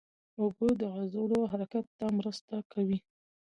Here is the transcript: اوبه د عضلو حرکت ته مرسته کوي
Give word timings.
اوبه 0.39 0.67
د 0.79 0.81
عضلو 0.97 1.39
حرکت 1.51 1.85
ته 1.99 2.05
مرسته 2.17 2.55
کوي 2.71 2.97